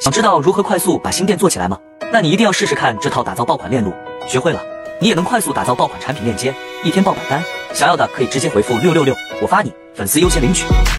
[0.00, 1.78] 想知道如何快速把新店做起来吗？
[2.10, 3.92] 那你一定要试试看这套打造爆款链路。
[4.26, 4.58] 学会了
[4.98, 7.42] 你也能快速打造爆款产品链接一天爆百单
[7.74, 10.64] 想要的可以直接回复六六六我发你粉丝优先领取。